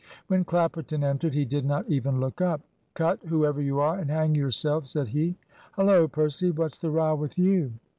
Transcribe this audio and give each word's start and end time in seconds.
When 0.25 0.43
Clapperton 0.45 1.03
entered, 1.03 1.35
he 1.35 1.45
did 1.45 1.63
not 1.63 1.87
even 1.87 2.19
look 2.19 2.41
up. 2.41 2.61
"Cut, 2.95 3.19
whoever 3.27 3.61
you 3.61 3.79
are, 3.79 3.99
and 3.99 4.09
hang 4.09 4.33
yourself," 4.33 4.87
said 4.87 5.09
he. 5.09 5.37
"Hullo, 5.73 6.07
Percy! 6.07 6.49
What's 6.49 6.79
the 6.79 6.89
row 6.89 7.13
with 7.13 7.37
you?" 7.37 7.73